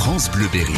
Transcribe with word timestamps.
France 0.00 0.30
Bleu 0.30 0.48
Berry. 0.48 0.72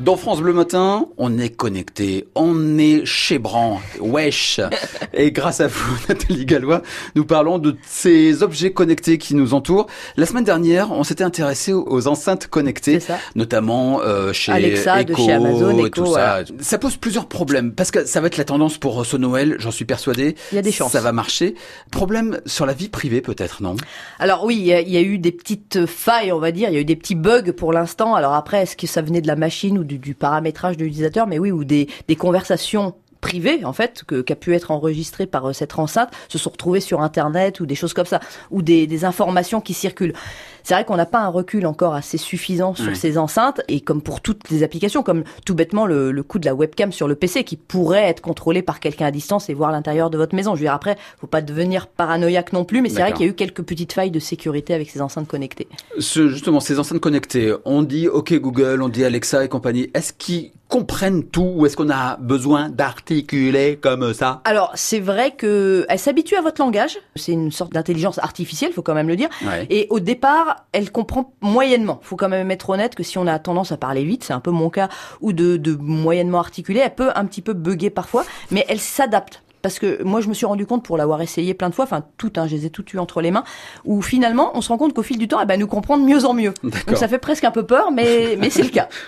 Dans 0.00 0.16
France 0.16 0.40
Bleu 0.40 0.52
Matin, 0.52 1.06
on 1.16 1.38
est 1.38 1.48
connecté, 1.48 2.28
on 2.36 2.78
est 2.78 3.04
chez 3.04 3.40
Bran, 3.40 3.80
wesh. 3.98 4.60
Et 5.12 5.32
grâce 5.32 5.60
à 5.60 5.66
vous, 5.66 5.96
Nathalie 6.08 6.46
Gallois, 6.46 6.82
nous 7.16 7.24
parlons 7.24 7.58
de 7.58 7.76
ces 7.84 8.44
objets 8.44 8.72
connectés 8.72 9.18
qui 9.18 9.34
nous 9.34 9.54
entourent. 9.54 9.88
La 10.16 10.24
semaine 10.24 10.44
dernière, 10.44 10.92
on 10.92 11.02
s'était 11.02 11.24
intéressé 11.24 11.72
aux 11.72 12.06
enceintes 12.06 12.46
connectées, 12.46 13.00
notamment 13.34 14.00
euh, 14.00 14.32
chez 14.32 14.52
Alexa, 14.52 15.02
de 15.02 15.10
Echo 15.10 15.26
chez 15.26 15.32
Amazon, 15.32 15.76
et 15.78 15.86
Echo, 15.86 16.04
tout 16.04 16.10
voilà. 16.10 16.46
ça. 16.46 16.52
Ça 16.60 16.78
pose 16.78 16.96
plusieurs 16.96 17.26
problèmes 17.26 17.72
parce 17.72 17.90
que 17.90 18.04
ça 18.04 18.20
va 18.20 18.28
être 18.28 18.36
la 18.36 18.44
tendance 18.44 18.78
pour 18.78 19.04
ce 19.04 19.16
Noël, 19.16 19.56
j'en 19.58 19.72
suis 19.72 19.84
persuadé. 19.84 20.36
Il 20.52 20.56
y 20.56 20.58
a 20.58 20.62
des 20.62 20.70
chances. 20.70 20.92
Ça 20.92 21.00
va 21.00 21.10
marcher. 21.10 21.56
Problème 21.90 22.40
sur 22.46 22.66
la 22.66 22.72
vie 22.72 22.88
privée 22.88 23.20
peut-être, 23.20 23.64
non? 23.64 23.74
Alors 24.20 24.44
oui, 24.44 24.58
il 24.58 24.64
y, 24.64 24.92
y 24.92 24.96
a 24.96 25.02
eu 25.02 25.18
des 25.18 25.32
petites 25.32 25.86
failles, 25.86 26.30
on 26.30 26.38
va 26.38 26.52
dire. 26.52 26.68
Il 26.68 26.74
y 26.74 26.78
a 26.78 26.80
eu 26.80 26.84
des 26.84 26.96
petits 26.96 27.16
bugs 27.16 27.50
pour 27.56 27.72
l'instant. 27.72 28.14
Alors 28.14 28.34
après, 28.34 28.62
est-ce 28.62 28.76
que 28.76 28.86
ça 28.86 29.02
venait 29.02 29.20
de 29.20 29.26
la 29.26 29.34
machine 29.34 29.76
ou 29.76 29.87
du, 29.96 30.14
paramétrage 30.14 30.76
de 30.76 30.84
l'utilisateur 30.84 31.26
Mais 31.26 31.38
oui, 31.38 31.50
ou 31.50 31.64
des, 31.64 31.88
des 32.06 32.16
conversations 32.16 32.94
privées 33.20 33.64
en 33.64 33.72
fait 33.72 34.04
que 34.06 34.20
qu'a 34.20 34.36
pu 34.36 34.54
être 34.54 34.70
enregistrées 34.70 35.26
par 35.26 35.48
euh, 35.48 35.52
cette 35.52 35.78
enceinte 35.78 36.10
se 36.28 36.38
sont 36.38 36.50
retrouvées 36.50 36.80
sur 36.80 37.00
internet 37.00 37.60
ou 37.60 37.66
des 37.66 37.74
choses 37.74 37.92
comme 37.92 38.06
ça 38.06 38.20
ou 38.50 38.62
des, 38.62 38.86
des 38.86 39.04
informations 39.04 39.60
qui 39.60 39.74
circulent. 39.74 40.14
C'est 40.62 40.74
vrai 40.74 40.84
qu'on 40.84 40.96
n'a 40.96 41.06
pas 41.06 41.20
un 41.20 41.28
recul 41.28 41.66
encore 41.66 41.94
assez 41.94 42.18
suffisant 42.18 42.74
sur 42.74 42.94
ces 42.94 43.16
enceintes 43.16 43.62
et 43.68 43.80
comme 43.80 44.02
pour 44.02 44.20
toutes 44.20 44.50
les 44.50 44.62
applications, 44.62 45.02
comme 45.02 45.24
tout 45.46 45.54
bêtement 45.54 45.86
le, 45.86 46.12
le 46.12 46.22
coup 46.22 46.38
de 46.38 46.44
la 46.44 46.54
webcam 46.54 46.92
sur 46.92 47.08
le 47.08 47.14
PC 47.14 47.42
qui 47.44 47.56
pourrait 47.56 48.04
être 48.04 48.20
contrôlé 48.20 48.60
par 48.60 48.78
quelqu'un 48.78 49.06
à 49.06 49.10
distance 49.10 49.48
et 49.48 49.54
voir 49.54 49.72
l'intérieur 49.72 50.10
de 50.10 50.18
votre 50.18 50.34
maison. 50.34 50.54
Je 50.54 50.60
veux 50.60 50.64
dire 50.66 50.74
après, 50.74 50.98
faut 51.18 51.26
pas 51.26 51.40
devenir 51.40 51.86
paranoïaque 51.86 52.52
non 52.52 52.66
plus, 52.66 52.82
mais 52.82 52.90
c'est 52.90 53.00
vrai 53.00 53.12
qu'il 53.12 53.24
y 53.24 53.28
a 53.28 53.32
eu 53.32 53.34
quelques 53.34 53.62
petites 53.62 53.94
failles 53.94 54.10
de 54.10 54.20
sécurité 54.20 54.74
avec 54.74 54.90
ces 54.90 55.00
enceintes 55.00 55.26
connectées. 55.26 55.68
Ce, 55.98 56.28
justement, 56.28 56.60
ces 56.60 56.78
enceintes 56.78 57.00
connectées, 57.00 57.54
on 57.64 57.82
dit 57.82 58.08
OK 58.08 58.34
Google, 58.34 58.82
on 58.82 58.90
dit 58.90 59.04
Alexa 59.04 59.44
et 59.44 59.48
compagnie. 59.48 59.90
Est-ce 59.94 60.12
qu'ils 60.12 60.52
comprennent 60.68 61.24
tout 61.24 61.52
ou 61.56 61.66
est-ce 61.66 61.76
qu'on 61.76 61.90
a 61.90 62.16
besoin 62.18 62.68
d'articuler 62.68 63.78
comme 63.80 64.12
ça 64.12 64.42
Alors 64.44 64.70
c'est 64.74 65.00
vrai 65.00 65.32
que 65.32 65.86
elle 65.88 65.98
s'habitue 65.98 66.36
à 66.36 66.42
votre 66.42 66.60
langage. 66.60 66.98
C'est 67.16 67.32
une 67.32 67.50
sorte 67.50 67.72
d'intelligence 67.72 68.18
artificielle, 68.18 68.72
faut 68.72 68.82
quand 68.82 68.94
même 68.94 69.08
le 69.08 69.16
dire. 69.16 69.28
Ouais. 69.44 69.66
Et 69.70 69.86
au 69.90 69.98
départ, 69.98 70.66
elle 70.72 70.92
comprend 70.92 71.32
moyennement. 71.40 71.98
Faut 72.02 72.16
quand 72.16 72.28
même 72.28 72.50
être 72.50 72.68
honnête 72.70 72.94
que 72.94 73.02
si 73.02 73.18
on 73.18 73.26
a 73.26 73.38
tendance 73.38 73.72
à 73.72 73.76
parler 73.76 74.04
vite, 74.04 74.24
c'est 74.24 74.34
un 74.34 74.40
peu 74.40 74.50
mon 74.50 74.70
cas, 74.70 74.88
ou 75.20 75.32
de, 75.32 75.56
de 75.56 75.74
moyennement 75.74 76.38
articuler, 76.38 76.80
elle 76.80 76.94
peut 76.94 77.10
un 77.14 77.24
petit 77.24 77.42
peu 77.42 77.54
bugger 77.54 77.90
parfois, 77.90 78.24
mais 78.50 78.64
elle 78.68 78.80
s'adapte. 78.80 79.42
Parce 79.62 79.78
que 79.78 80.02
moi, 80.04 80.20
je 80.20 80.28
me 80.28 80.34
suis 80.34 80.46
rendu 80.46 80.66
compte 80.66 80.84
pour 80.84 80.96
l'avoir 80.96 81.20
essayé 81.20 81.52
plein 81.54 81.68
de 81.68 81.74
fois, 81.74 81.84
enfin 81.84 82.04
toutes, 82.16 82.38
hein, 82.38 82.46
je 82.46 82.54
les 82.54 82.66
ai 82.66 82.70
toutes 82.70 82.92
eues 82.92 82.98
entre 82.98 83.20
les 83.20 83.30
mains, 83.30 83.44
où 83.84 84.02
finalement, 84.02 84.52
on 84.54 84.60
se 84.60 84.68
rend 84.68 84.78
compte 84.78 84.94
qu'au 84.94 85.02
fil 85.02 85.18
du 85.18 85.26
temps, 85.26 85.40
elle 85.40 85.48
va 85.48 85.56
nous 85.56 85.66
comprendre 85.66 86.04
de 86.04 86.08
mieux 86.08 86.24
en 86.24 86.34
mieux. 86.34 86.54
Donc 86.62 86.96
ça 86.96 87.08
fait 87.08 87.18
presque 87.18 87.44
un 87.44 87.50
peu 87.50 87.64
peur, 87.64 87.90
mais, 87.90 88.36
mais 88.38 88.50
c'est 88.50 88.62
le 88.62 88.70
cas. 88.70 88.88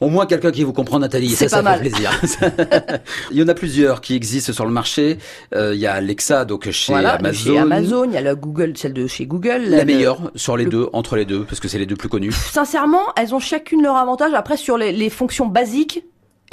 Au 0.00 0.08
moins 0.08 0.26
quelqu'un 0.26 0.50
qui 0.50 0.62
vous 0.64 0.72
comprend, 0.72 0.98
Nathalie. 0.98 1.30
C'est 1.30 1.48
Ça, 1.48 1.62
ça 1.62 1.74
fait 1.74 1.80
plaisir. 1.88 2.10
Il 3.30 3.38
y 3.38 3.42
en 3.42 3.48
a 3.48 3.54
plusieurs 3.54 4.00
qui 4.00 4.14
existent 4.14 4.52
sur 4.52 4.64
le 4.66 4.70
marché. 4.72 5.18
Euh, 5.54 5.74
il 5.74 5.80
y 5.80 5.86
a 5.86 5.94
Alexa, 5.94 6.44
donc 6.44 6.70
chez 6.70 6.92
voilà, 6.92 7.14
Amazon. 7.14 7.52
chez 7.52 7.58
Amazon, 7.58 8.04
il 8.04 8.12
y 8.12 8.16
a 8.16 8.20
la 8.20 8.34
Google, 8.34 8.72
celle 8.76 8.92
de 8.92 9.06
chez 9.06 9.26
Google. 9.26 9.62
La 9.68 9.78
le- 9.78 9.84
meilleure 9.84 10.30
sur 10.34 10.56
les 10.56 10.64
le- 10.64 10.70
deux, 10.70 10.88
entre 10.92 11.16
les 11.16 11.24
deux, 11.24 11.44
parce 11.44 11.60
que 11.60 11.68
c'est 11.68 11.78
les 11.78 11.86
deux 11.86 11.96
plus 11.96 12.08
connus. 12.08 12.32
sincèrement, 12.32 13.02
elles 13.16 13.34
ont 13.34 13.40
chacune 13.40 13.82
leur 13.82 13.96
avantage. 13.96 14.32
Après, 14.34 14.56
sur 14.56 14.76
les, 14.78 14.92
les 14.92 15.10
fonctions 15.10 15.46
basiques, 15.46 16.04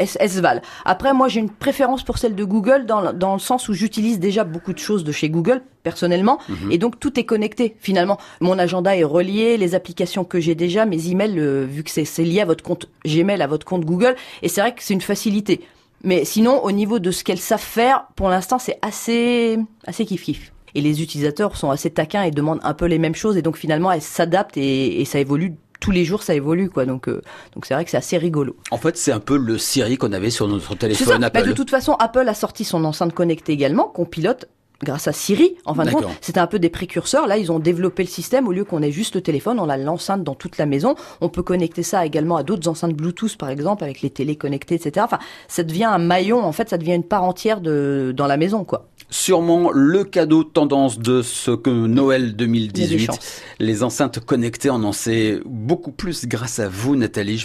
elles, 0.02 0.10
elles 0.20 0.30
se 0.30 0.40
valent. 0.40 0.62
Après, 0.86 1.14
moi, 1.14 1.28
j'ai 1.28 1.40
une 1.40 1.50
préférence 1.50 2.04
pour 2.04 2.18
celle 2.18 2.36
de 2.36 2.44
Google 2.44 2.86
dans, 2.86 3.02
le- 3.02 3.14
dans 3.14 3.34
le 3.34 3.40
sens 3.40 3.70
où 3.70 3.74
j'utilise 3.74 4.20
déjà 4.20 4.44
beaucoup 4.44 4.74
de 4.74 4.80
choses 4.80 5.04
de 5.04 5.12
chez 5.12 5.30
Google 5.30 5.62
personnellement, 5.84 6.38
Mhm. 6.50 6.72
et 6.72 6.78
donc 6.78 7.00
tout 7.00 7.20
est 7.20 7.24
connecté 7.26 7.76
finalement. 7.80 8.18
Mon 8.40 8.60
agenda 8.60 8.96
est 8.96 9.04
relié, 9.04 9.58
les 9.58 9.74
applications 9.76 10.24
que 10.24 10.40
j'ai 10.40 10.54
déjà, 10.56 10.86
mes 10.86 11.10
emails, 11.10 11.40
euh, 11.40 11.66
vu 11.70 11.84
que 11.84 11.90
c'est 11.90 12.06
c'est 12.06 12.24
lié 12.24 12.42
à 12.42 12.46
votre 12.46 12.64
compte 12.64 12.88
Gmail, 13.06 13.42
à 13.42 13.48
votre 13.48 13.66
compte 13.66 13.86
Google, 13.86 14.16
et 14.44 14.48
c'est 14.50 14.62
vrai 14.62 14.74
que 14.76 14.84
c'est 14.84 14.94
une 14.94 15.02
facilité. 15.02 15.62
Mais 16.04 16.26
sinon, 16.26 16.64
au 16.64 16.72
niveau 16.72 17.00
de 17.00 17.12
ce 17.12 17.24
qu'elles 17.24 17.38
savent 17.40 17.60
faire, 17.62 18.06
pour 18.16 18.30
l'instant, 18.30 18.58
c'est 18.60 18.78
assez, 18.82 19.58
assez 19.86 20.06
kiff 20.06 20.24
kiff. 20.24 20.52
Et 20.74 20.82
les 20.82 21.02
utilisateurs 21.04 21.56
sont 21.58 21.70
assez 21.70 21.90
taquins 21.90 22.24
et 22.24 22.32
demandent 22.32 22.62
un 22.64 22.74
peu 22.74 22.86
les 22.86 22.98
mêmes 22.98 23.14
choses, 23.16 23.38
et 23.38 23.42
donc 23.42 23.58
finalement, 23.58 23.92
elles 23.92 24.02
s'adaptent 24.02 24.58
et, 24.58 25.02
et 25.02 25.06
ça 25.06 25.20
évolue. 25.20 25.54
Tous 25.82 25.92
les 25.92 26.06
jours, 26.06 26.24
ça 26.24 26.34
évolue, 26.34 26.70
quoi. 26.70 26.86
Donc, 26.86 27.10
euh, 27.10 27.22
donc 27.54 27.66
c'est 27.66 27.74
vrai 27.74 27.84
que 27.84 27.92
c'est 27.92 27.98
assez 27.98 28.18
rigolo. 28.18 28.56
En 28.72 28.78
fait, 28.78 28.96
c'est 28.96 29.12
un 29.12 29.20
peu 29.20 29.36
le 29.36 29.58
Siri 29.58 29.98
qu'on 29.98 30.14
avait 30.14 30.30
sur 30.30 30.48
notre 30.48 30.64
C'est 30.64 30.70
ça. 30.70 30.76
téléphone 30.78 31.20
Bah, 31.22 31.28
Apple. 31.34 31.48
de 31.50 31.54
toute 31.54 31.70
façon, 31.70 31.94
Apple 32.00 32.28
a 32.30 32.34
sorti 32.34 32.64
son 32.64 32.86
enceinte 32.86 33.14
connectée 33.14 33.52
également, 33.52 33.86
qu'on 33.88 34.06
pilote 34.06 34.46
grâce 34.84 35.08
à 35.08 35.12
Siri. 35.12 35.58
En 35.66 35.76
fin 35.76 35.86
de 35.86 35.92
compte, 35.92 36.06
c'était 36.22 36.40
un 36.40 36.48
peu 36.48 36.58
des 36.58 36.70
précurseurs. 36.70 37.28
Là, 37.28 37.38
ils 37.38 37.52
ont 37.52 37.60
développé 37.60 38.02
le 38.02 38.10
système. 38.10 38.48
Au 38.48 38.52
lieu 38.52 38.64
qu'on 38.64 38.82
ait 38.82 38.92
juste 38.92 39.14
le 39.14 39.22
téléphone, 39.22 39.60
on 39.60 39.70
a 39.70 39.78
l'enceinte 39.78 40.24
dans 40.24 40.34
toute 40.34 40.58
la 40.58 40.66
maison. 40.66 40.96
On 41.20 41.30
peut 41.30 41.44
connecter 41.44 41.84
ça 41.84 42.04
également 42.04 42.36
à 42.36 42.42
d'autres 42.42 42.68
enceintes 42.68 42.94
Bluetooth, 42.96 43.38
par 43.38 43.50
exemple, 43.50 43.84
avec 43.84 44.02
les 44.02 44.10
télés 44.10 44.36
connectées, 44.38 44.74
etc. 44.76 45.04
Enfin, 45.06 45.20
ça 45.48 45.62
devient 45.62 45.84
un 45.84 46.00
maillon. 46.00 46.44
En 46.44 46.52
fait, 46.52 46.70
ça 46.70 46.80
devient 46.80 46.94
une 46.96 47.04
part 47.04 47.24
entière 47.24 47.62
de 47.62 48.12
dans 48.18 48.26
la 48.28 48.38
maison, 48.38 48.64
quoi. 48.64 48.88
Sûrement 49.14 49.72
le 49.74 50.06
cadeau 50.06 50.44
tendance 50.46 50.98
de 50.98 51.22
ce 51.22 51.52
que 51.52 51.70
Noël 51.70 52.22
Il 52.22 52.26
y 52.26 52.30
a 52.30 52.32
des 52.32 52.34
2018. 52.46 53.06
chances. 53.06 53.42
Les 53.60 53.84
enceintes 53.84 54.20
connectées, 54.22 54.70
on 54.70 54.84
en 54.84 54.94
sait 54.94 55.40
beaucoup 55.46 55.92
plus 55.92 56.26
grâce 56.26 56.60
à 56.60 56.70
vous, 56.70 56.96
Nathalie. 56.96 57.44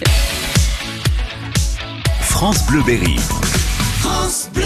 France 2.21 2.65
Bleu 2.69 2.83
Berry. 2.87 3.17
France 3.99 4.49
Bleu. 4.55 4.63